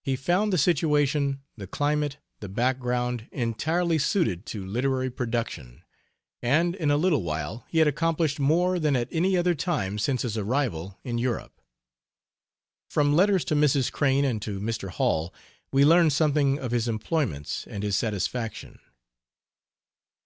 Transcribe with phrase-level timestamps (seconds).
[0.00, 5.82] He found the situation, the climate, the background, entirely suited to literary production,
[6.40, 10.22] and in a little while he had accomplished more than at any other time since
[10.22, 11.60] his arrival in Europe.
[12.88, 13.92] From letters to Mrs.
[13.92, 14.88] Crane and to Mr.
[14.88, 15.34] Hall
[15.70, 18.78] we learn something of his employments and his satisfaction.